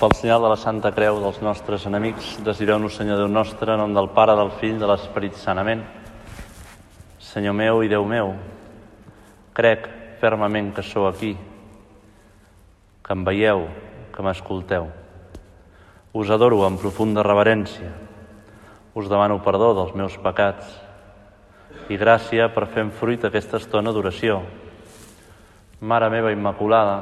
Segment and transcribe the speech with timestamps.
[0.00, 3.92] Pel senyal de la Santa Creu dels nostres enemics, desireu-nos, Senyor Déu nostre, en nom
[3.92, 5.82] del Pare, del Fill, de l'Esperit Sanament.
[7.20, 8.32] Senyor meu i Déu meu,
[9.52, 9.84] crec
[10.22, 11.34] fermament que sou aquí,
[13.04, 13.66] que em veieu,
[14.16, 14.88] que m'escolteu.
[16.16, 17.92] Us adoro amb profunda reverència.
[18.96, 20.80] Us demano perdó dels meus pecats
[21.92, 24.40] i gràcia per fer en fruit aquesta estona d'oració.
[25.84, 27.00] Mare meva Immaculada,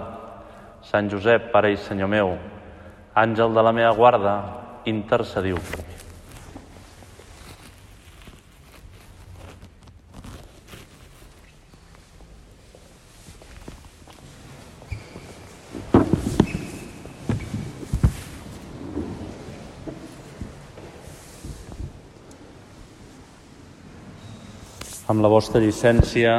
[0.82, 2.38] Sant Josep, Pare i Senyor meu,
[3.19, 4.32] Àngel de la meva guarda,
[4.86, 5.96] intercediu per mi.
[25.09, 26.39] Amb la vostra llicència,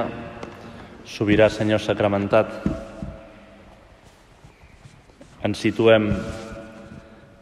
[1.04, 2.54] sobirà Senyor sacramentat,
[5.44, 6.14] ens situem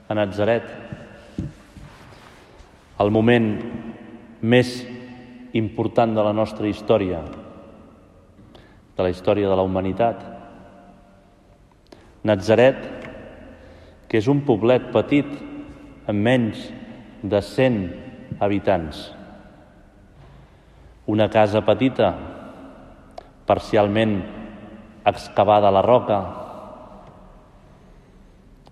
[0.08, 0.64] a Nazaret,
[2.98, 3.50] el moment
[4.42, 4.72] més
[5.58, 7.20] important de la nostra història,
[8.98, 10.24] de la història de la humanitat.
[12.24, 12.80] Nazaret,
[14.08, 15.28] que és un poblet petit
[16.08, 16.64] amb menys
[17.22, 19.04] de 100 habitants.
[21.08, 22.14] Una casa petita,
[23.48, 24.18] parcialment
[25.08, 26.20] excavada a la roca.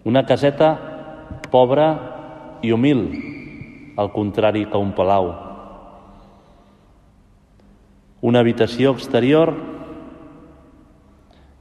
[0.03, 0.94] Una caseta
[1.55, 1.87] pobre
[2.67, 3.05] i humil,
[3.95, 5.29] al contrari que un palau.
[8.27, 9.53] Una habitació exterior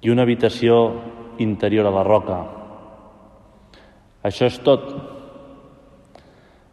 [0.02, 0.78] i una habitació
[1.38, 2.40] interior a la roca.
[4.26, 4.88] Això és tot.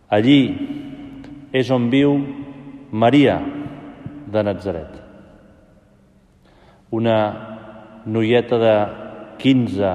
[0.10, 0.40] Allí
[1.54, 2.16] és on viu
[2.92, 3.38] Maria
[4.32, 4.96] de Nazaret.
[6.92, 7.18] Una
[8.06, 8.78] noieta de
[9.44, 9.92] 15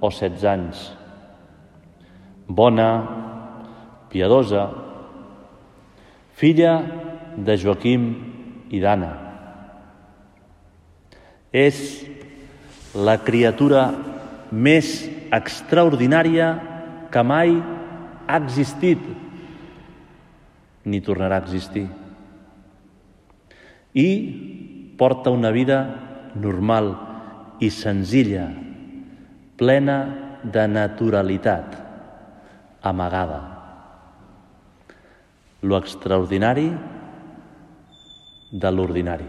[0.00, 0.86] o 16 anys
[2.48, 2.90] bona,
[4.08, 4.70] piadosa,
[6.32, 6.80] filla
[7.36, 8.08] de Joaquim
[8.72, 9.10] i d'Anna.
[11.52, 11.78] És
[12.96, 13.84] la criatura
[14.50, 15.04] més
[15.34, 16.48] extraordinària
[17.12, 17.52] que mai
[18.28, 19.02] ha existit
[20.88, 21.84] ni tornarà a existir.
[23.92, 24.08] I
[24.96, 25.82] porta una vida
[26.34, 26.94] normal
[27.60, 28.46] i senzilla,
[29.58, 29.98] plena
[30.44, 31.87] de naturalitat
[32.82, 33.40] amagada.
[35.62, 36.70] Lo extraordinari
[38.50, 39.26] de l'ordinari.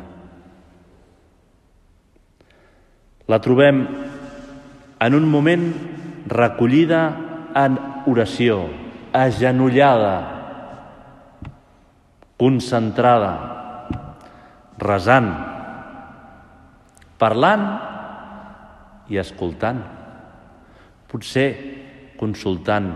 [3.30, 3.82] La trobem
[5.00, 5.66] en un moment
[6.30, 7.02] recollida
[7.56, 7.78] en
[8.10, 8.68] oració,
[9.14, 10.16] agenollada,
[12.40, 13.34] concentrada,
[14.80, 15.30] resant,
[17.20, 17.66] parlant
[19.10, 19.82] i escoltant,
[21.10, 21.50] potser
[22.20, 22.90] consultant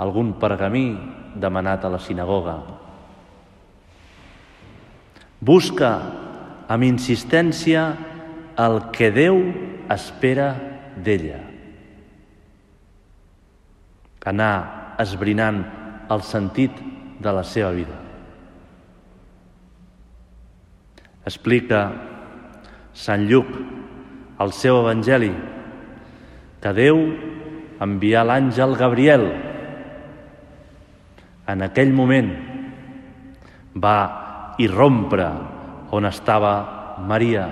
[0.00, 0.96] algun pergamí
[1.36, 2.56] demanat a la sinagoga.
[5.40, 5.90] Busca
[6.68, 7.84] amb insistència
[8.60, 9.40] el que Déu
[9.92, 10.52] espera
[10.96, 11.40] d'ella.
[14.30, 14.54] Anar
[15.00, 15.62] esbrinant
[16.12, 16.76] el sentit
[17.20, 17.96] de la seva vida.
[21.28, 21.80] Explica
[22.96, 23.48] Sant Lluc
[24.40, 25.32] al seu Evangeli
[26.60, 27.00] que Déu
[27.80, 29.24] envià l'àngel Gabriel
[31.50, 32.30] en aquell moment
[33.74, 33.98] va
[34.62, 35.28] irrompre
[35.96, 36.54] on estava
[37.06, 37.46] Maria.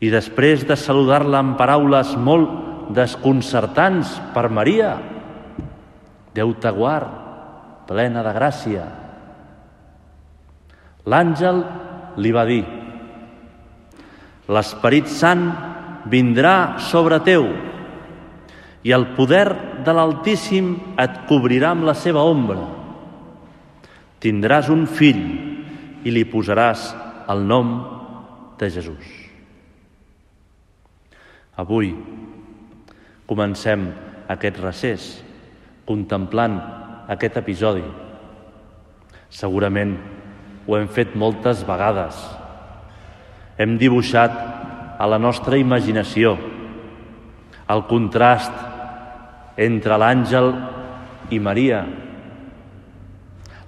[0.00, 4.94] I després de saludar-la amb paraules molt desconcertants per Maria,
[6.34, 7.10] Déu te guard,
[7.88, 8.84] plena de gràcia.
[11.10, 11.58] L'àngel
[12.22, 12.62] li va dir,
[14.50, 15.42] l'Esperit Sant
[16.10, 17.48] vindrà sobre teu
[18.86, 19.48] i el poder
[19.84, 22.62] de l'Altíssim et cobrirà amb la seva ombra.
[24.20, 25.22] Tindràs un fill
[26.04, 26.90] i li posaràs
[27.32, 27.72] el nom
[28.60, 29.08] de Jesús.
[31.60, 31.92] Avui
[33.28, 33.88] comencem
[34.32, 35.08] aquest recés
[35.88, 36.56] contemplant
[37.10, 37.84] aquest episodi.
[39.30, 39.96] Segurament
[40.66, 42.16] ho hem fet moltes vegades.
[43.60, 44.34] Hem dibuixat
[45.00, 46.36] a la nostra imaginació
[47.70, 48.69] el contrast
[49.60, 50.50] entre l'àngel
[51.30, 51.84] i Maria.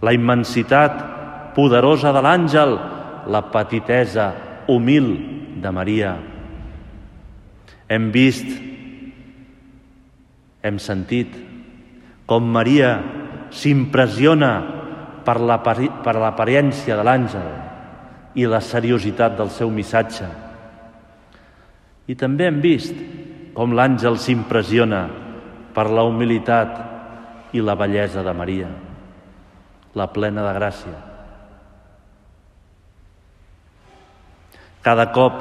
[0.03, 2.75] La immensitat poderosa de l'àngel,
[3.29, 4.33] la petitesa
[4.73, 5.13] humil
[5.63, 6.17] de Maria.
[7.93, 8.49] Hem vist,
[10.65, 11.35] hem sentit
[12.27, 12.95] com Maria
[13.53, 14.53] s'impressiona
[15.27, 17.51] per l'apariència de l'àngel
[18.41, 20.25] i la seriositat del seu missatge.
[22.09, 22.97] I també hem vist
[23.53, 25.03] com l'àngel s'impressiona
[25.75, 28.69] per la humilitat i la bellesa de Maria,
[29.95, 30.99] la plena de gràcia.
[34.83, 35.37] Cada cop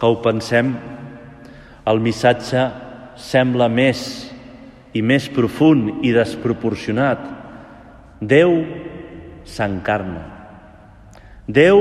[0.00, 0.74] que ho pensem,
[1.90, 2.66] el missatge
[3.20, 4.02] sembla més
[4.92, 7.22] i més profund i desproporcionat.
[8.20, 8.52] Déu
[9.48, 10.22] s'encarna.
[11.48, 11.80] Déu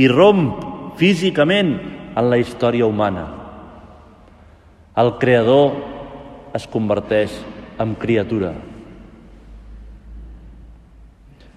[0.00, 1.74] irromp físicament
[2.16, 3.26] en la història humana.
[4.96, 5.91] El creador
[6.54, 7.34] es converteix
[7.80, 8.52] en criatura.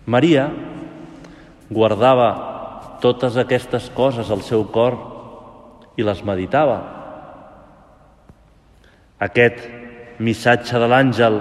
[0.06, 0.50] Maria
[1.70, 2.30] guardava
[3.02, 4.98] totes aquestes coses al seu cor
[5.98, 6.78] i les meditava.
[9.20, 9.64] Aquest
[10.20, 11.40] missatge de l'àngel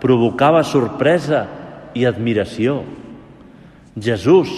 [0.00, 1.46] provocava sorpresa
[1.96, 2.82] i admiració.
[3.96, 4.50] Jesús,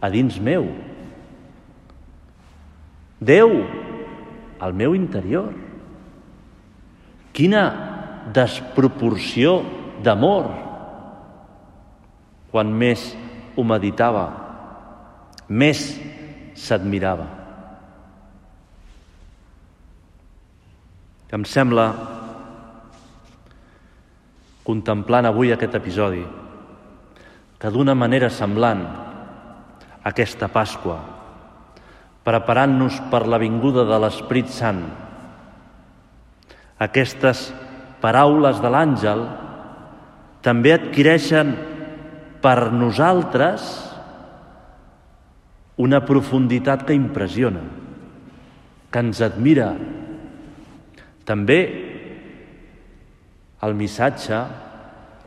[0.00, 0.66] a dins meu.
[3.20, 3.52] Déu,
[4.58, 5.52] al meu interior.
[7.38, 7.62] Quina
[8.34, 9.60] desproporció
[10.02, 10.48] d'amor
[12.50, 13.04] quan més
[13.54, 14.24] ho meditava,
[15.46, 15.84] més
[16.58, 17.28] s'admirava.
[21.38, 21.86] Em sembla,
[24.66, 26.24] contemplant avui aquest episodi,
[27.62, 28.82] que d'una manera semblant
[30.10, 30.98] aquesta Pasqua,
[32.26, 34.82] preparant-nos per la vinguda de l'Esprit Sant,
[36.78, 37.48] aquestes
[38.02, 39.24] paraules de l'àngel
[40.44, 41.52] també adquireixen
[42.42, 43.66] per nosaltres
[45.78, 47.62] una profunditat que impressiona,
[48.90, 49.72] que ens admira.
[51.26, 51.58] També
[53.62, 54.40] el missatge,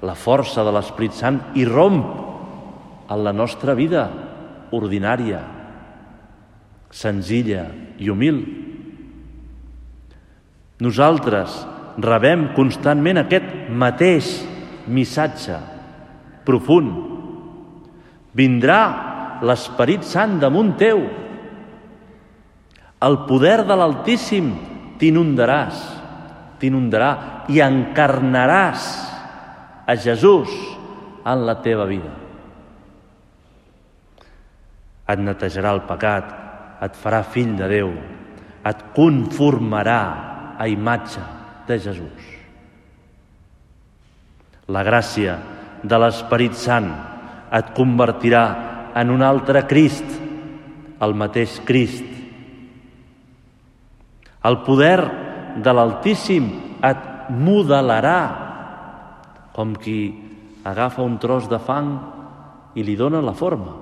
[0.01, 2.01] la força de l'Esprit Sant irromp
[3.12, 4.07] en la nostra vida
[4.71, 5.42] ordinària,
[6.92, 7.68] senzilla
[8.00, 8.39] i humil.
[10.81, 11.61] Nosaltres
[12.01, 14.31] rebem constantment aquest mateix
[14.89, 15.59] missatge
[16.47, 16.95] profund.
[18.33, 18.79] Vindrà
[19.45, 21.03] l'Esperit Sant damunt teu.
[23.01, 24.49] El poder de l'Altíssim
[25.01, 25.77] t'inundaràs,
[26.61, 27.11] t'inundarà
[27.49, 28.89] i encarnaràs
[29.85, 30.49] a Jesús
[31.25, 32.13] en la teva vida.
[35.11, 36.33] Et netejarà el pecat,
[36.81, 37.89] et farà fill de Déu,
[38.65, 40.30] et conformarà
[40.61, 41.21] a imatge
[41.65, 42.25] de Jesús.
[44.69, 45.39] La gràcia
[45.81, 46.91] de l'Esperit Sant
[47.49, 48.43] et convertirà
[49.01, 50.05] en un altre Crist,
[51.01, 52.05] el mateix Crist.
[54.45, 54.99] El poder
[55.65, 56.47] de l'Altíssim
[56.85, 58.21] et modelarà
[59.57, 59.99] com qui
[60.63, 61.95] agafa un tros de fang
[62.77, 63.73] i li dona la forma.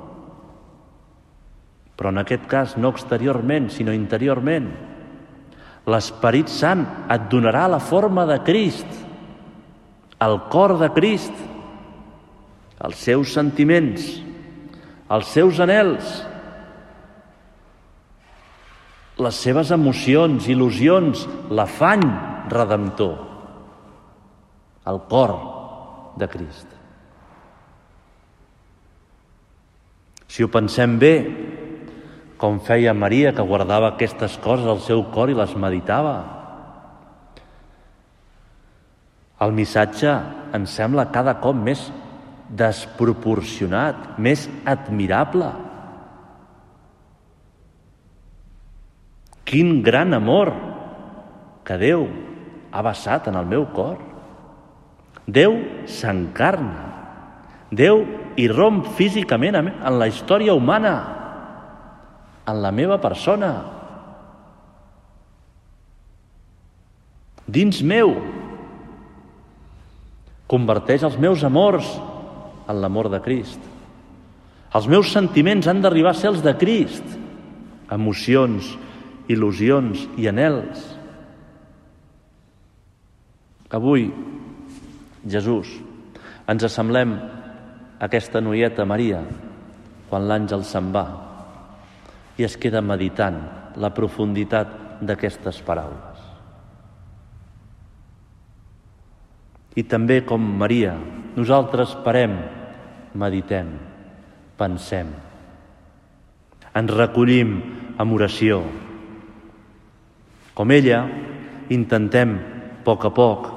[1.99, 4.71] Però en aquest cas no exteriorment, sinó interiorment.
[5.89, 8.89] L'Esperit Sant et donarà la forma de Crist,
[10.21, 11.35] el cor de Crist,
[12.85, 14.03] els seus sentiments,
[15.09, 16.09] els seus anels,
[19.19, 22.05] les seves emocions, il·lusions, l'afany
[22.51, 23.15] redemptor,
[24.87, 25.33] el cor
[26.19, 26.75] de Crist.
[30.29, 31.13] Si ho pensem bé,
[32.39, 36.17] com feia Maria, que guardava aquestes coses al seu cor i les meditava,
[39.43, 40.13] el missatge
[40.55, 41.85] ens sembla cada cop més
[42.49, 45.51] desproporcionat, més admirable.
[49.47, 50.51] Quin gran amor
[51.67, 52.07] que Déu
[52.71, 53.97] ha vessat en el meu cor.
[55.27, 55.55] Déu
[55.89, 56.87] s'encarna.
[57.69, 58.03] Déu
[58.41, 61.18] irromp físicament en la història humana,
[62.49, 63.51] en la meva persona.
[67.49, 68.13] Dins meu,
[70.49, 71.87] converteix els meus amors
[72.69, 73.61] en l'amor de Crist.
[74.77, 77.17] Els meus sentiments han d'arribar a ser els de Crist.
[77.89, 78.75] Emocions,
[79.29, 80.83] il·lusions i anels.
[83.73, 84.07] Avui,
[85.29, 85.71] Jesús,
[86.49, 89.23] ens assemblem a aquesta noieta Maria
[90.09, 91.28] quan l'àngel se'n va
[92.39, 93.37] i es queda meditant
[93.75, 94.71] la profunditat
[95.03, 96.23] d'aquestes paraules.
[99.75, 100.95] I també com Maria,
[101.35, 102.37] nosaltres parem,
[103.19, 103.69] meditem,
[104.59, 105.11] pensem,
[106.79, 107.53] ens recollim
[107.99, 108.61] amb oració.
[110.55, 111.03] Com ella,
[111.75, 112.35] intentem,
[112.79, 113.47] a poc a poc,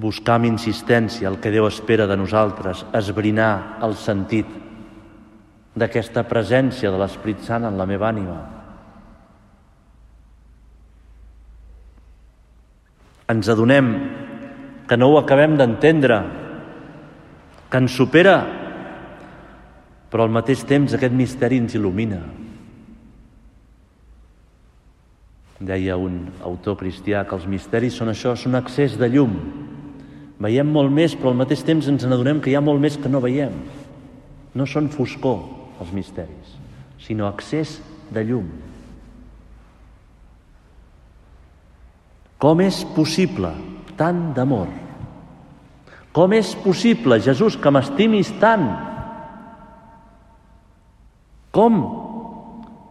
[0.00, 4.48] buscar amb insistència el que Déu espera de nosaltres, esbrinar el sentit
[5.78, 8.38] d'aquesta presència de l'Esprit Sant en la meva ànima.
[13.30, 13.92] Ens adonem
[14.90, 16.18] que no ho acabem d'entendre,
[17.70, 18.40] que ens supera,
[20.10, 22.18] però al mateix temps aquest misteri ens il·lumina.
[25.60, 29.36] Deia un autor cristià que els misteris són això, són accés de llum.
[30.40, 33.12] Veiem molt més, però al mateix temps ens n'adonem que hi ha molt més que
[33.12, 33.54] no veiem.
[34.56, 36.56] No són foscor, els misteris,
[37.00, 37.78] sinó accés
[38.12, 38.46] de llum.
[42.40, 43.50] Com és possible
[44.00, 44.68] tant d'amor?
[46.16, 48.64] Com és possible, Jesús, que m'estimis tant?
[51.54, 51.76] Com,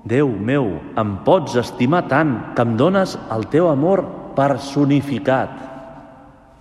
[0.09, 4.01] Déu meu, em pots estimar tant que em dones el teu amor
[4.37, 5.51] personificat,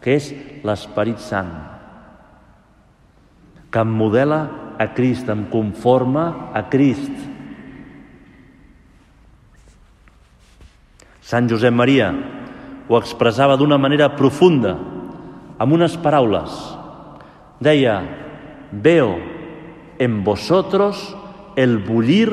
[0.03, 0.33] que és
[0.67, 1.53] l'Esperit Sant,
[3.71, 4.41] que em modela
[4.79, 7.13] a Crist, em conforma a Crist.
[11.21, 12.13] Sant Josep Maria
[12.89, 14.77] ho expressava d'una manera profunda,
[15.59, 16.55] amb unes paraules.
[17.61, 17.99] Deia,
[18.73, 19.19] veo
[19.99, 21.03] en vosotros
[21.57, 22.31] el bullir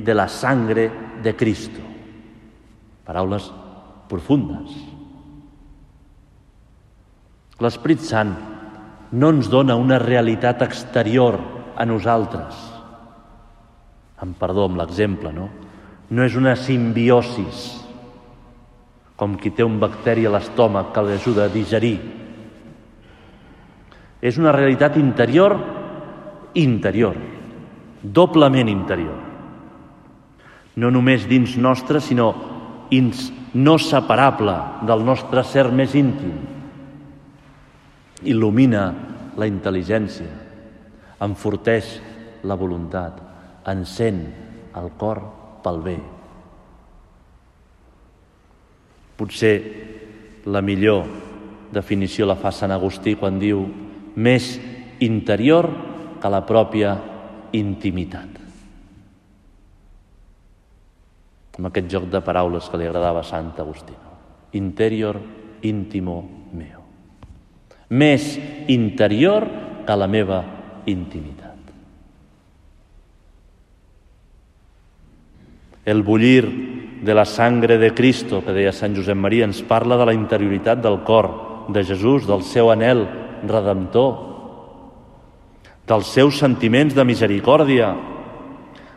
[0.00, 0.90] de la sangre
[1.22, 1.80] de Cristo.
[3.04, 3.50] Paraules
[4.08, 4.72] profundes.
[7.60, 8.32] L'Esprit Sant
[9.14, 11.36] no ens dona una realitat exterior
[11.76, 12.56] a nosaltres.
[14.22, 15.48] Em perdó amb l'exemple, no?
[16.10, 17.64] No és una simbiosis,
[19.16, 21.96] com qui té un bacteri a l'estómac que l'ajuda a digerir.
[24.24, 25.56] És una realitat interior,
[26.54, 27.16] interior,
[28.02, 29.18] doblement interior.
[30.76, 32.32] No només dins nostre, sinó
[32.90, 34.54] ins, no separable
[34.86, 36.34] del nostre ser més íntim.
[38.24, 38.86] Il·lumina
[39.38, 40.43] la intel·ligència,
[41.24, 41.96] enforteix
[42.44, 43.18] la voluntat,
[43.70, 44.20] encén
[44.76, 45.22] el cor
[45.64, 45.96] pel bé.
[49.16, 49.56] Potser
[50.50, 51.06] la millor
[51.72, 53.64] definició la fa Sant Agustí quan diu
[54.14, 54.54] més
[55.02, 55.68] interior
[56.20, 56.94] que la pròpia
[57.56, 58.40] intimitat.
[61.54, 63.94] Amb aquest joc de paraules que li agradava a Sant Agustí.
[64.58, 65.20] Interior
[65.62, 66.16] íntimo
[66.52, 66.82] meu.
[67.94, 68.34] Més
[68.68, 69.46] interior
[69.86, 70.42] que la meva
[70.86, 71.52] intimitat.
[75.84, 80.06] El bullir de la sangre de Cristo, que deia Sant Josep Maria, ens parla de
[80.08, 81.28] la interioritat del cor
[81.68, 83.04] de Jesús, del seu anel
[83.44, 84.14] redemptor,
[85.84, 87.92] dels seus sentiments de misericòrdia,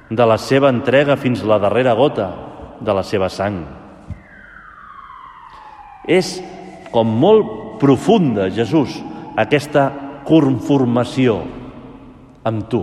[0.09, 2.29] de la seva entrega fins a la darrera gota
[2.79, 3.59] de la seva sang.
[6.07, 6.37] És
[6.93, 8.95] com molt profunda, Jesús,
[9.35, 9.89] aquesta
[10.23, 11.41] conformació
[12.47, 12.81] amb tu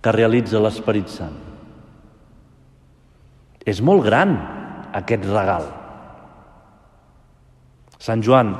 [0.00, 1.36] que realitza l'Esperit Sant.
[3.68, 4.32] És molt gran
[4.96, 5.66] aquest regal.
[8.00, 8.54] Sant Joan,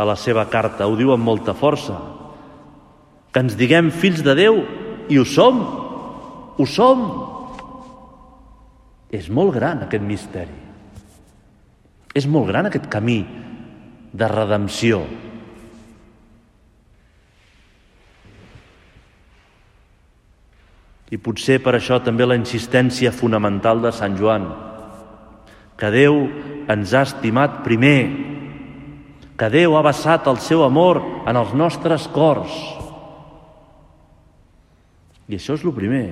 [0.00, 1.98] a la seva carta, ho diu amb molta força,
[3.30, 4.62] que ens diguem fills de Déu
[5.12, 5.60] i ho som,
[6.56, 7.04] ho som.
[9.12, 10.56] És molt gran aquest misteri.
[12.16, 13.20] És molt gran aquest camí
[14.10, 15.04] de redempció.
[21.10, 24.46] I potser per això també la insistència fonamental de Sant Joan,
[25.76, 26.20] que Déu
[26.70, 28.00] ens ha estimat primer,
[29.34, 32.52] que Déu ha vessat el seu amor en els nostres cors.
[35.30, 36.04] I això és el primer,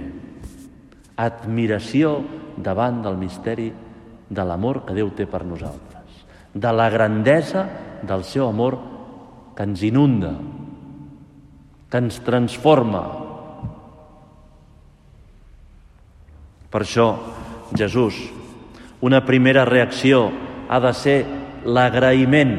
[1.19, 2.19] admiració
[2.57, 3.69] davant del misteri
[4.29, 6.25] de l'amor que Déu té per nosaltres,
[6.55, 7.67] de la grandesa
[8.03, 8.79] del seu amor
[9.57, 10.37] que ens inunda,
[11.91, 13.28] que ens transforma.
[16.69, 17.09] Per això,
[17.77, 18.19] Jesús,
[19.01, 20.29] una primera reacció
[20.69, 21.19] ha de ser
[21.65, 22.55] l'agraïment,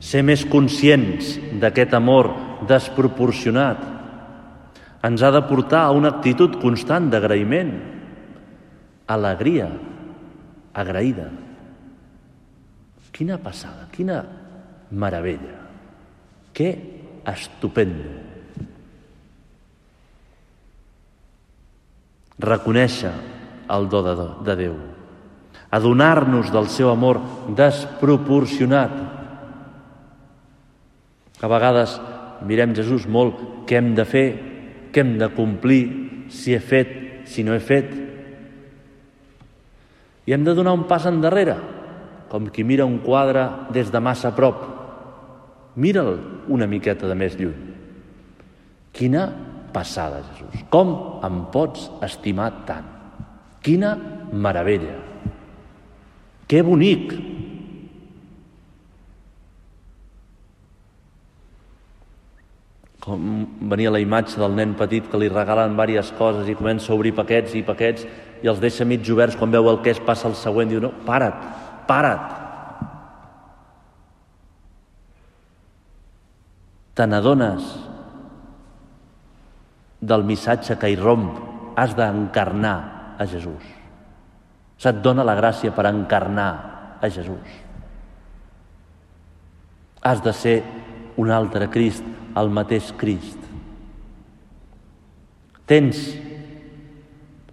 [0.00, 2.30] ser més conscients d'aquest amor
[2.68, 3.82] desproporcionat.
[5.04, 7.74] Ens ha de portar a una actitud constant d'agraïment,
[9.08, 9.68] alegria,
[10.74, 11.28] agraïda.
[13.12, 14.22] Quina passada, quina
[14.90, 15.58] meravella.
[16.54, 16.70] Que
[17.26, 18.37] estupendo.
[22.38, 23.12] Reconèixer
[23.74, 24.14] el do de,
[24.46, 24.76] de Déu.
[25.74, 27.20] Adonar-nos del seu amor
[27.56, 28.92] desproporcionat.
[31.38, 31.98] A vegades
[32.46, 34.28] mirem Jesús molt què hem de fer,
[34.94, 35.82] què hem de complir,
[36.32, 36.94] si he fet,
[37.28, 37.90] si no he fet.
[40.28, 41.56] I hem de donar un pas endarrere
[42.28, 44.64] com qui mira un quadre des de massa prop.
[45.76, 46.18] Mira'l
[46.52, 47.56] una miqueta de més lluny.
[48.92, 49.28] Quina
[49.78, 50.64] passada, Jesús.
[50.72, 52.86] Com em pots estimar tant?
[53.62, 53.94] Quina
[54.32, 54.98] meravella.
[56.50, 57.12] Que bonic!
[63.08, 63.28] Com
[63.70, 67.14] venia la imatge del nen petit que li regalen diverses coses i comença a obrir
[67.16, 68.04] paquets i paquets
[68.42, 70.92] i els deixa mig oberts quan veu el que és, passa el següent diu, no,
[71.06, 71.38] para't,
[71.88, 72.36] para't.
[76.98, 77.87] Te n'adones
[80.00, 81.30] del missatge que hi romp,
[81.78, 83.64] has d'encarnar a Jesús.
[84.78, 86.50] Se't dona la gràcia per encarnar
[87.02, 87.56] a Jesús.
[90.02, 90.62] Has de ser
[91.18, 92.04] un altre Crist,
[92.38, 93.38] el mateix Crist.
[95.66, 95.98] Tens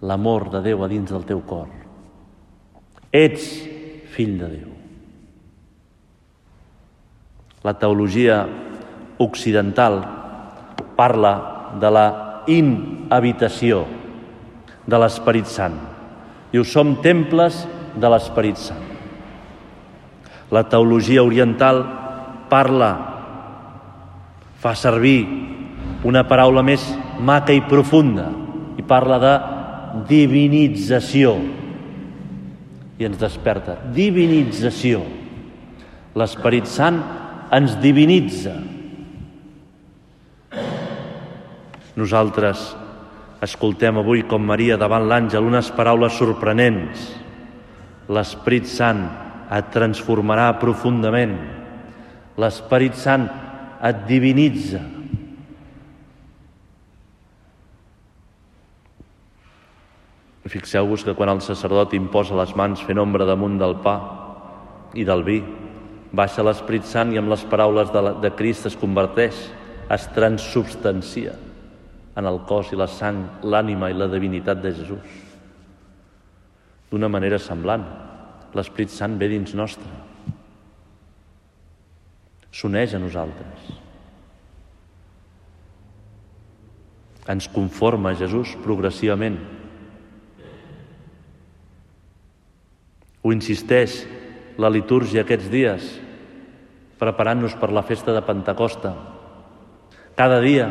[0.06, 1.66] l'amor de Déu a dins del teu cor.
[3.10, 3.48] Ets
[4.14, 4.70] fill de Déu.
[7.66, 8.44] La teologia
[9.18, 9.98] occidental
[10.96, 11.34] parla
[11.80, 12.06] de la
[12.50, 13.84] inhabitació
[14.86, 15.76] de l'Esperit Sant.
[16.52, 17.64] Diu, som temples
[17.98, 18.84] de l'Esperit Sant.
[20.54, 21.82] La teologia oriental
[22.50, 22.92] parla,
[24.62, 25.26] fa servir
[26.06, 26.84] una paraula més
[27.18, 28.28] maca i profunda
[28.78, 29.34] i parla de
[30.08, 31.34] divinització.
[32.96, 33.76] I ens desperta.
[33.92, 35.02] Divinització.
[36.16, 37.02] L'Esperit Sant
[37.52, 38.54] ens divinitza.
[41.96, 42.74] Nosaltres
[43.40, 47.06] escoltem avui com Maria davant l'àngel unes paraules sorprenents.
[48.12, 49.00] L'Esperit Sant
[49.56, 51.32] et transformarà profundament.
[52.36, 53.24] L'Esperit Sant
[53.80, 54.82] et divinitza.
[60.46, 63.96] Fixeu-vos que quan el sacerdot imposa les mans fent ombra damunt del pa
[64.94, 65.40] i del vi,
[66.12, 69.40] baixa l'Esperit Sant i amb les paraules de, la, de Crist es converteix,
[69.90, 71.34] es transubstancia
[72.16, 75.16] en el cos i la sang, l'ànima i la divinitat de Jesús.
[76.90, 77.84] D'una manera semblant,
[78.56, 79.90] l'Esperit Sant ve dins nostre.
[82.56, 83.68] S'uneix a nosaltres.
[87.28, 89.36] Ens conforma Jesús progressivament.
[93.26, 94.04] Ho insisteix
[94.56, 95.88] la litúrgia aquests dies,
[96.96, 98.94] preparant-nos per la festa de Pentecosta.
[100.16, 100.70] Cada dia,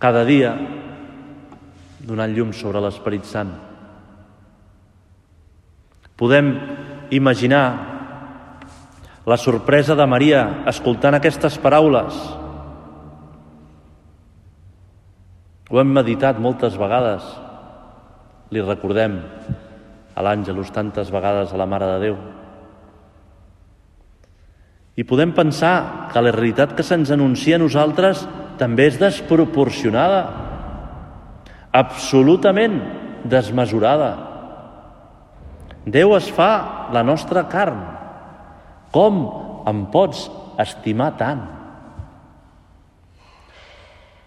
[0.00, 0.54] cada dia,
[2.00, 3.52] donant llum sobre l'Esperit Sant.
[6.16, 6.48] Podem
[7.12, 7.64] imaginar
[9.28, 12.16] la sorpresa de Maria escoltant aquestes paraules.
[15.70, 17.22] Ho hem meditat moltes vegades.
[18.50, 19.20] Li recordem
[20.16, 22.16] a l'Àngelus tantes vegades a la Mare de Déu.
[24.96, 28.24] I podem pensar que la realitat que se'ns anuncia a nosaltres
[28.60, 30.20] també és desproporcionada,
[31.72, 32.76] absolutament
[33.24, 34.10] desmesurada.
[35.88, 37.80] Déu es fa la nostra carn.
[38.92, 39.22] Com
[39.70, 40.26] em pots
[40.60, 41.40] estimar tant?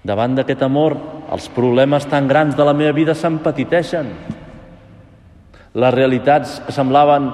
[0.04, 0.98] Davant d'aquest amor,
[1.32, 4.10] els problemes tan grans de la meva vida s'empetiteixen.
[5.74, 7.30] Les realitats que semblaven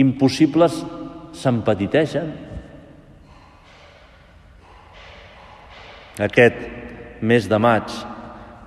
[0.00, 0.80] impossibles
[1.36, 2.32] s'empetiteixen.
[6.16, 7.92] Aquest mes de maig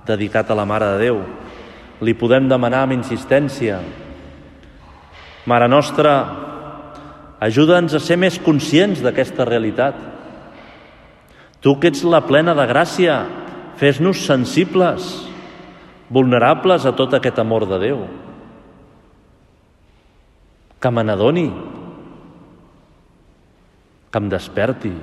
[0.06, 1.18] dedicat a la Mare de Déu,
[2.00, 3.80] li podem demanar amb insistència
[5.50, 6.12] Mare Nostra,
[7.42, 9.96] ajuda'ns a ser més conscients d'aquesta realitat.
[11.60, 13.16] Tu que ets la plena de gràcia,
[13.80, 15.08] fes-nos sensibles,
[16.12, 18.04] vulnerables a tot aquest amor de Déu.
[20.80, 21.48] Que me n'adoni,
[24.10, 24.94] que em desperti.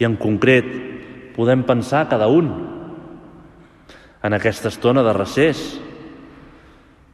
[0.00, 0.66] I en concret
[1.36, 2.50] podem pensar cada un
[4.24, 5.60] en aquesta estona de recés.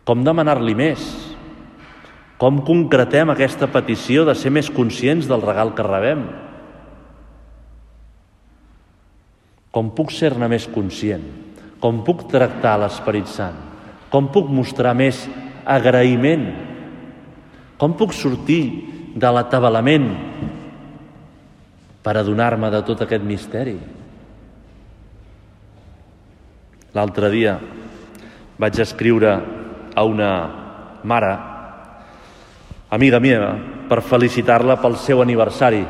[0.07, 1.03] Com demanar-li més,
[2.41, 6.23] com concretem aquesta petició de ser més conscients del regal que rebem,
[9.71, 11.23] com puc ser-ne més conscient,
[11.83, 13.59] com puc tractar l'Esperit Sant,
[14.11, 15.21] com puc mostrar més
[15.69, 16.49] agraïment,
[17.79, 18.63] com puc sortir
[19.15, 20.09] de l'atabalament
[22.03, 23.77] per adonar-me de tot aquest misteri.
[26.97, 27.59] L'altre dia
[28.61, 29.33] vaig escriure
[29.95, 30.31] a una
[31.03, 31.35] mare,
[32.91, 33.53] amiga meva,
[33.89, 35.85] per felicitar-la pel seu aniversari.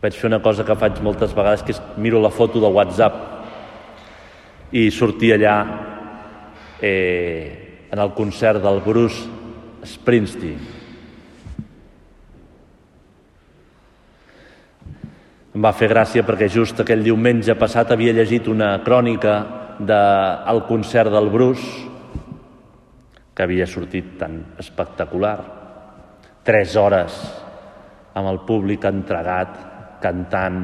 [0.00, 3.14] Vaig fer una cosa que faig moltes vegades, que és miro la foto de WhatsApp
[4.72, 5.56] i sortir allà
[6.80, 9.26] eh, en el concert del Bruce
[9.84, 10.79] Springsteen.
[15.50, 19.32] Em va fer gràcia perquè just aquell diumenge passat havia llegit una crònica
[19.80, 21.88] del de, concert del Bruce
[23.34, 25.40] que havia sortit tan espectacular.
[26.46, 27.16] Tres hores
[28.14, 29.56] amb el públic entregat,
[30.02, 30.60] cantant,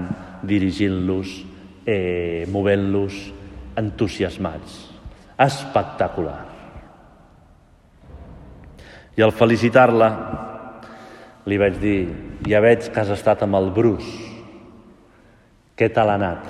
[0.46, 1.34] dirigint-los,
[1.82, 3.18] eh, movent-los,
[3.82, 4.78] entusiasmats.
[5.34, 6.44] Espectacular.
[9.16, 10.12] I al felicitar-la
[11.50, 12.00] li vaig dir,
[12.46, 14.35] ja veig que has estat amb el Bruce.
[15.76, 16.46] Què tal ha anat?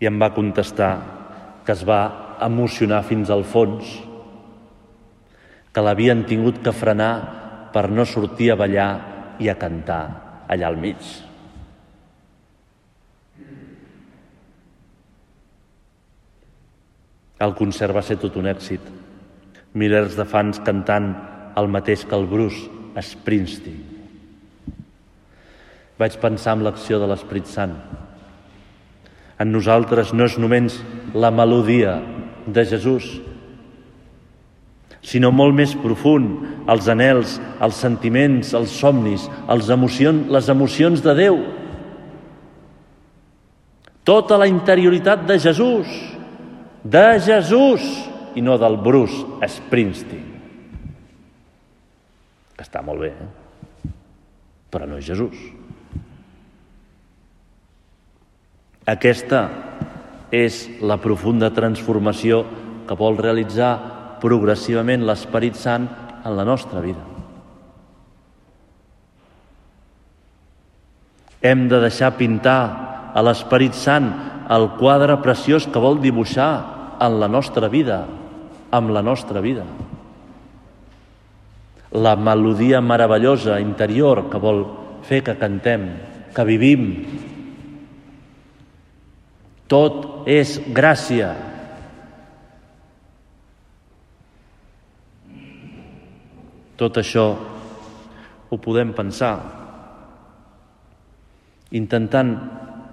[0.00, 0.92] I em va contestar
[1.66, 2.00] que es va
[2.46, 3.90] emocionar fins al fons,
[5.72, 7.12] que l'havien tingut que frenar
[7.74, 8.90] per no sortir a ballar
[9.42, 10.02] i a cantar
[10.48, 11.02] allà al mig.
[17.44, 18.80] El concert va ser tot un èxit.
[19.76, 21.10] Milers de fans cantant
[21.60, 22.64] el mateix que el Bruce,
[22.96, 23.95] Springsteen.
[25.96, 27.72] Vaig pensar en l'acció de l'Esprit Sant.
[29.40, 30.76] En nosaltres no és només
[31.16, 31.98] la melodia
[32.46, 33.08] de Jesús,
[35.06, 41.14] sinó molt més profund, els anels, els sentiments, els somnis, els emocions, les emocions de
[41.14, 41.38] Déu.
[44.06, 45.90] Tota la interioritat de Jesús,
[46.82, 47.86] de Jesús
[48.36, 50.34] i no del Bruce Springsteen.
[52.56, 53.90] Està molt bé, eh?
[54.72, 55.36] però no és Jesús.
[58.86, 59.40] Aquesta
[60.30, 62.44] és la profunda transformació
[62.86, 63.72] que vol realitzar
[64.22, 65.88] progressivament l'Esperit Sant
[66.22, 67.02] en la nostra vida.
[71.42, 72.60] Hem de deixar pintar
[73.10, 74.06] a l'Esperit Sant
[74.54, 76.50] el quadre preciós que vol dibuixar
[77.02, 78.04] en la nostra vida,
[78.70, 79.66] amb la nostra vida.
[81.90, 84.62] La melodia meravellosa interior que vol
[85.06, 85.90] fer que cantem,
[86.34, 86.84] que vivim,
[89.70, 91.34] tot és gràcia.
[96.76, 97.26] Tot això
[98.46, 99.36] ho podem pensar
[101.74, 102.30] intentant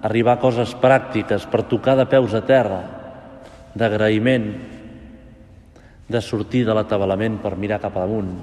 [0.04, 2.80] arribar a coses pràctiques per tocar de peus a terra,
[3.74, 4.48] d'agraïment,
[6.08, 8.34] de sortir de l'atabalament per mirar cap amunt,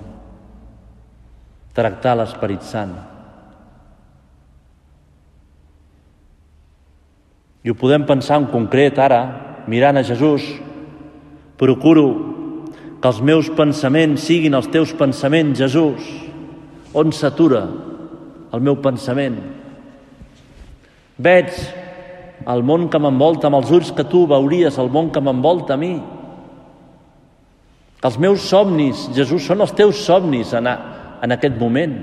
[1.77, 2.95] tractar l'Esperit Sant.
[7.63, 9.21] I ho podem pensar en concret ara,
[9.69, 10.45] mirant a Jesús.
[11.61, 12.05] Procuro
[13.01, 16.01] que els meus pensaments siguin els teus pensaments, Jesús.
[16.97, 17.67] On s'atura
[18.51, 19.37] el meu pensament?
[21.21, 21.53] Veig
[22.49, 25.81] el món que m'envolta amb els ulls que tu veuries, el món que m'envolta a
[25.81, 25.93] mi.
[28.01, 30.75] Els meus somnis, Jesús, són els teus somnis en, a,
[31.21, 31.93] en aquest moment.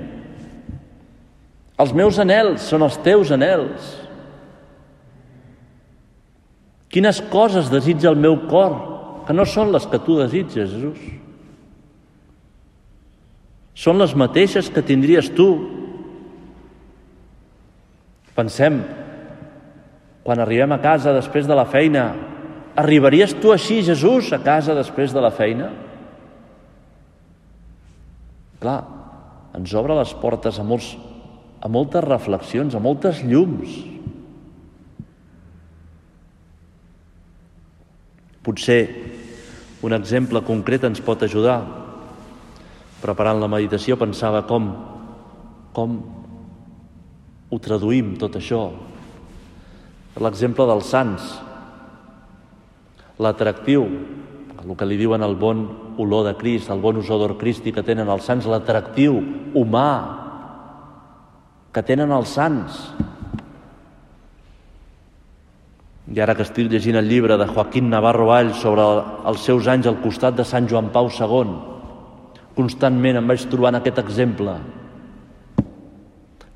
[1.79, 3.97] Els meus anels són els teus anels.
[6.89, 8.75] Quines coses desitja el meu cor
[9.27, 11.01] que no són les que tu desitges, Jesús?
[13.77, 15.51] Són les mateixes que tindries tu.
[18.35, 18.81] Pensem,
[20.25, 22.09] quan arribem a casa després de la feina,
[22.79, 25.69] arribaries tu així, Jesús, a casa després de la feina?
[28.59, 28.79] Clar,
[29.55, 30.89] ens obre les portes a, molts,
[31.61, 33.77] a moltes reflexions, a moltes llums,
[38.49, 38.81] Potser
[39.85, 41.59] un exemple concret ens pot ajudar.
[42.97, 44.71] Preparant la meditació pensava com,
[45.77, 45.99] com
[47.53, 48.63] ho traduïm tot això.
[50.17, 51.27] L'exemple dels sants,
[53.21, 53.85] l'atractiu,
[54.57, 55.61] el que li diuen el bon
[56.01, 59.21] olor de Crist, el bon usodor cristi que tenen els sants, l'atractiu
[59.53, 59.91] humà
[61.69, 62.81] que tenen els sants,
[66.09, 68.85] i ara que estic llegint el llibre de Joaquín Navarro Vall sobre
[69.29, 71.51] els seus anys al costat de Sant Joan Pau II,
[72.57, 74.55] constantment em vaig trobant aquest exemple.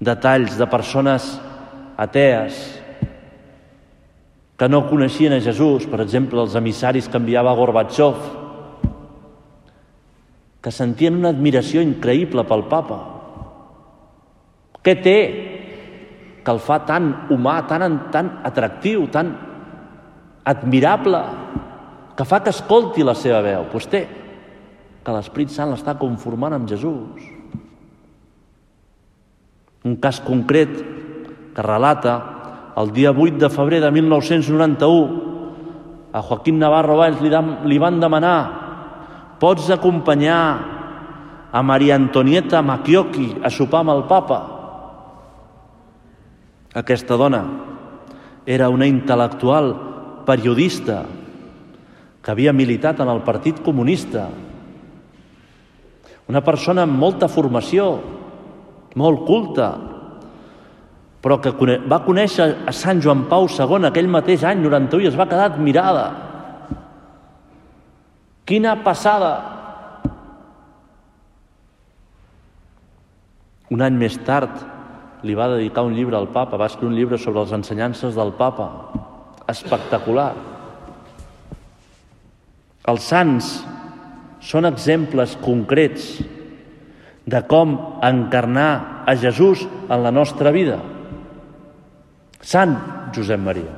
[0.01, 1.27] Detalls de persones
[2.01, 2.57] atees
[4.57, 8.17] que no coneixien a Jesús, per exemple, els emissaris que enviava Gorbachev,
[10.63, 12.99] que sentien una admiració increïble pel papa.
[14.83, 15.17] Què té
[16.43, 19.31] que el fa tan humà, tan, tan atractiu, tan
[20.43, 21.21] admirable,
[22.17, 23.65] que fa que escolti la seva veu.
[23.71, 24.03] Doncs té
[25.03, 27.23] que l'Esprit Sant l'està conformant amb Jesús.
[29.83, 30.71] Un cas concret
[31.53, 32.13] que relata
[32.79, 35.33] el dia 8 de febrer de 1991
[36.13, 37.29] a Joaquín Navarro Valls li,
[37.67, 38.37] li van demanar
[39.41, 40.39] pots acompanyar
[41.51, 44.52] a Maria Antonieta Macchiocchi a sopar amb el papa?
[46.73, 47.43] Aquesta dona
[48.49, 49.75] era una intel·lectual
[50.25, 51.03] periodista
[52.23, 54.25] que havia militat en el Partit Comunista,
[56.31, 57.87] una persona amb molta formació,
[58.95, 59.69] molt culta,
[61.23, 61.53] però que
[61.87, 65.51] va conèixer a Sant Joan Pau II aquell mateix any, 91, i es va quedar
[65.51, 66.07] admirada.
[68.49, 69.33] Quina passada!
[73.71, 74.72] Un any més tard
[75.23, 78.33] li va dedicar un llibre al papa, va escriure un llibre sobre les ensenyances del
[78.35, 78.67] papa.
[79.47, 80.33] Espectacular.
[82.91, 83.53] Els sants
[84.43, 86.17] són exemples concrets
[87.23, 90.81] de com encarnar a Jesús en la nostra vida.
[92.43, 92.75] Sant
[93.15, 93.71] Josep Maria,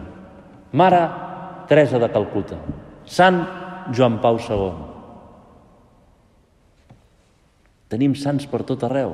[0.73, 1.03] Mare
[1.69, 2.57] Teresa de Calcuta,
[3.05, 3.43] Sant
[3.93, 4.71] Joan Pau II.
[7.93, 9.13] Tenim sants per tot arreu.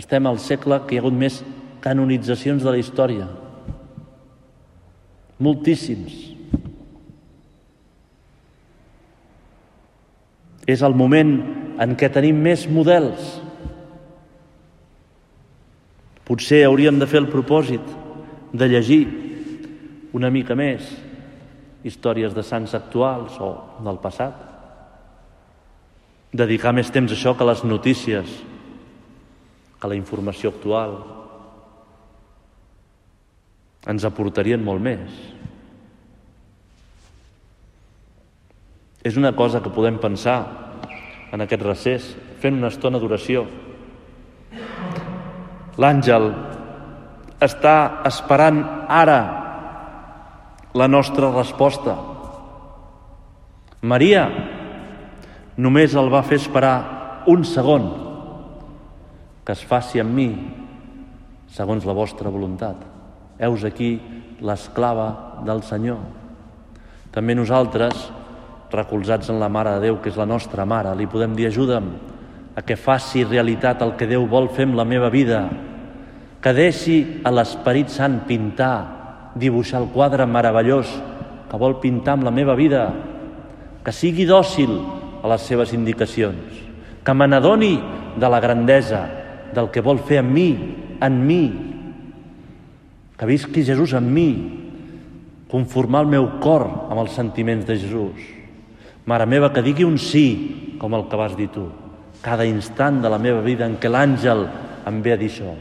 [0.00, 1.42] Estem al segle que hi ha hagut més
[1.84, 3.26] canonitzacions de la història.
[5.42, 6.14] Moltíssims.
[10.70, 11.34] És el moment
[11.82, 13.32] en què tenim més models.
[16.24, 17.82] Potser hauríem de fer el propòsit
[18.52, 19.02] de llegir
[20.14, 20.86] una mica més
[21.82, 23.50] històries de sants actuals o
[23.82, 24.38] del passat.
[26.32, 28.30] Dedicar més temps a això que a les notícies,
[29.82, 30.92] que la informació actual.
[33.90, 35.16] Ens aportarien molt més.
[39.02, 40.36] És una cosa que podem pensar
[41.34, 42.06] en aquest recés,
[42.38, 43.42] fent una estona d'oració.
[45.82, 46.28] L'àngel
[47.42, 47.74] està
[48.06, 49.18] esperant ara
[50.78, 51.96] la nostra resposta.
[53.82, 54.28] Maria
[55.58, 56.76] només el va fer esperar
[57.26, 57.90] un segon
[59.44, 60.28] que es faci amb mi
[61.52, 62.76] segons la vostra voluntat.
[63.42, 63.96] Heus aquí
[64.42, 66.00] l'esclava del Senyor.
[67.12, 68.08] També nosaltres
[68.72, 71.90] recolzats en la Mare de Déu, que és la nostra Mare, li podem dir ajuda'm
[72.56, 75.44] a que faci realitat el que Déu vol fer amb la meva vida,
[76.42, 80.90] que deixi a l'Esperit Sant pintar, dibuixar el quadre meravellós
[81.50, 82.90] que vol pintar amb la meva vida,
[83.84, 84.72] que sigui dòcil
[85.22, 86.60] a les seves indicacions,
[87.04, 87.74] que me n'adoni
[88.16, 89.21] de la grandesa
[89.54, 90.48] del que vol fer en mi,
[91.00, 91.44] en mi,
[93.16, 94.28] que visqui Jesús en mi,
[95.52, 98.30] conformar el meu cor amb els sentiments de Jesús,
[99.04, 101.66] Mare meva, que digui un sí, com el que vas dir tu.
[102.22, 104.44] Cada instant de la meva vida en què l'àngel
[104.86, 105.54] em ve a dir això.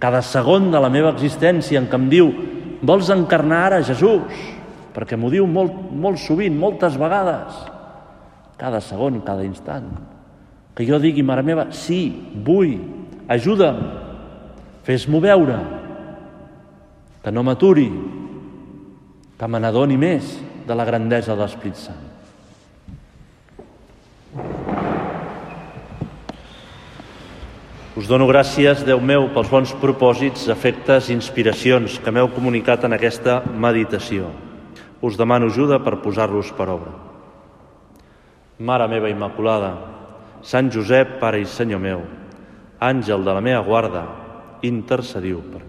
[0.00, 2.30] Cada segon de la meva existència en què em diu
[2.80, 4.40] vols encarnar ara Jesús?
[4.94, 7.58] Perquè m'ho diu molt, molt sovint, moltes vegades.
[8.56, 9.90] Cada segon, cada instant.
[10.74, 12.78] Que jo digui, mare meva, sí, vull,
[13.28, 13.80] ajuda'm,
[14.88, 15.58] fes-m'ho veure,
[17.22, 17.88] que no m'aturi,
[19.38, 22.04] que me n'adoni més de la grandesa de l'Esprit Sant.
[27.98, 32.94] Us dono gràcies, Déu meu, pels bons propòsits, efectes i inspiracions que m'heu comunicat en
[32.94, 34.28] aquesta meditació.
[35.02, 36.94] Us demano ajuda per posar-los per obra.
[38.58, 39.72] Mare meva Immaculada,
[40.46, 42.06] Sant Josep, Pare i Senyor meu,
[42.80, 44.04] àngel de la meva guarda,
[44.62, 45.67] intercediu per.